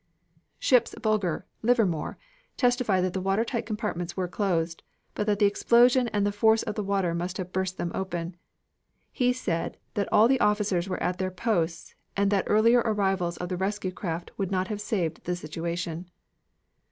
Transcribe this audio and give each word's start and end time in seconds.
Ship's 0.57 0.95
Bugler 0.95 1.45
Livermore 1.61 2.17
testified 2.57 3.01
that 3.03 3.13
the 3.13 3.21
watertight 3.21 3.67
compartments 3.67 4.17
were 4.17 4.27
closed, 4.27 4.81
but 5.13 5.27
that 5.27 5.37
the 5.37 5.45
explosion 5.45 6.07
and 6.07 6.25
the 6.25 6.31
force 6.31 6.63
of 6.63 6.73
the 6.73 6.81
water 6.81 7.13
must 7.13 7.37
have 7.37 7.53
burst 7.53 7.77
them 7.77 7.91
open. 7.93 8.35
He 9.11 9.31
said 9.31 9.77
that 9.93 10.09
all 10.11 10.27
the 10.27 10.39
officers 10.41 10.89
were 10.89 11.03
at 11.03 11.19
their 11.19 11.29
posts 11.29 11.93
and 12.17 12.31
that 12.31 12.45
earlier 12.47 12.79
arrivals 12.83 13.37
of 13.37 13.49
the 13.49 13.57
rescue 13.57 13.91
craft 13.91 14.31
would 14.39 14.49
not 14.49 14.69
have 14.69 14.81
saved 14.81 15.23
the 15.25 15.35
situation. 15.35 16.09